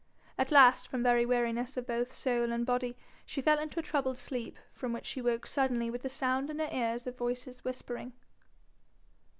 At 0.35 0.51
last, 0.51 0.87
from 0.87 1.03
very 1.03 1.27
weariness 1.27 1.77
of 1.77 1.85
both 1.85 2.11
soul 2.15 2.51
and 2.51 2.65
body, 2.65 2.97
she 3.23 3.39
fell 3.39 3.59
into 3.59 3.79
a 3.79 3.83
troubled 3.83 4.17
sleep, 4.17 4.57
from 4.73 4.93
which 4.93 5.05
she 5.05 5.21
woke 5.21 5.45
suddenly 5.45 5.91
with 5.91 6.01
the 6.01 6.09
sound 6.09 6.49
in 6.49 6.57
her 6.57 6.69
ears 6.71 7.05
of 7.05 7.15
voices 7.19 7.63
whispering. 7.63 8.13